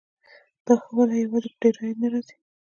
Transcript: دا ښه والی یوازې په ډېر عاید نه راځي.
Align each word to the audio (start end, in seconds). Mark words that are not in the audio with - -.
دا 0.65 0.73
ښه 0.81 0.91
والی 0.95 1.17
یوازې 1.25 1.49
په 1.53 1.57
ډېر 1.63 1.75
عاید 1.81 1.97
نه 2.01 2.07
راځي. 2.13 2.35